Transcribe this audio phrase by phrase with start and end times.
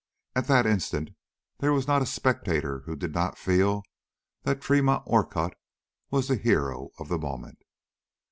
[0.35, 1.09] At that instant
[1.59, 3.83] there was not a spectator who did not feel
[4.41, 5.53] that Tremont Orcutt
[6.09, 7.59] was the hero of the moment.